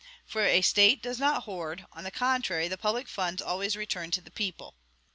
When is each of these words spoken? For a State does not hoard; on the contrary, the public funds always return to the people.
For 0.25 0.43
a 0.43 0.63
State 0.63 1.03
does 1.03 1.19
not 1.19 1.43
hoard; 1.43 1.85
on 1.93 2.03
the 2.03 2.09
contrary, 2.09 2.67
the 2.67 2.75
public 2.75 3.07
funds 3.07 3.39
always 3.39 3.75
return 3.75 4.09
to 4.09 4.21
the 4.21 4.31
people. 4.31 4.73